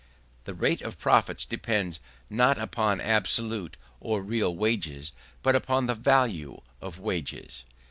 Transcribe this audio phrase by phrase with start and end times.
[0.45, 5.11] The rate of profits depends not upon absolute or real wages,
[5.43, 7.65] but upon the value of wages.